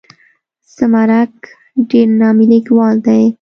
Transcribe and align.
زمرک 0.75 1.35
ډېر 1.89 2.07
نامي 2.19 2.45
لیکوال 2.53 2.95
دی. 3.07 3.23